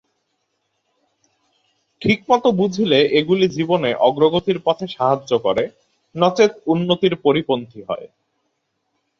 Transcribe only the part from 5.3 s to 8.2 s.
করে, নচেৎ উন্নতির পরিপন্থী হয়।